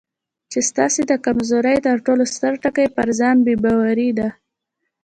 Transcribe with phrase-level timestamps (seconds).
[0.51, 4.29] چې ستاسې د کمزورۍ تر ټولو ستر ټکی پر ځان بې باوري ده.